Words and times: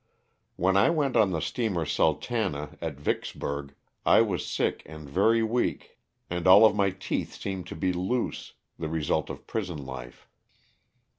When 0.55 0.73
1 0.73 0.95
went 0.95 1.15
on 1.15 1.29
the 1.29 1.39
steamer 1.41 1.85
''Sultana," 1.85 2.75
at 2.81 2.95
Vicks 2.97 3.35
burg, 3.35 3.75
I 4.03 4.21
was 4.23 4.43
sick 4.47 4.81
and 4.87 5.07
very 5.07 5.43
weak 5.43 5.99
and 6.27 6.47
all 6.47 6.65
of 6.65 6.75
my 6.75 6.89
teeth 6.89 7.33
70 7.33 7.33
LOSS 7.33 7.33
OF 7.33 7.33
THE 7.33 7.37
SULTANA. 7.37 7.39
seemed 7.43 7.67
to 7.67 7.75
be 7.75 7.93
loose 7.93 8.53
(the 8.79 8.89
result 8.89 9.29
of 9.29 9.45
prison 9.45 9.85
life). 9.85 10.27